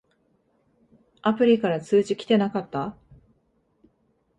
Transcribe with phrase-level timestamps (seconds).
[1.21, 2.97] アプリから通知きてなかった？